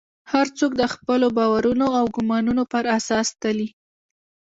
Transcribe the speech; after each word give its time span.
هر 0.31 0.47
څوک 0.57 0.71
د 0.77 0.83
خپلو 0.93 1.27
باورونو 1.37 1.87
او 1.99 2.05
ګومانونو 2.15 2.63
پر 2.73 2.83
اساس 2.97 3.27
تلي. 3.41 3.67